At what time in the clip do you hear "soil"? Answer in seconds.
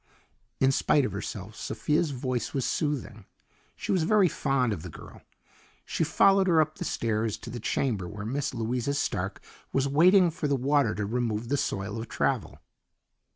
11.57-11.99